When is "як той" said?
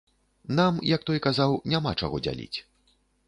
0.95-1.21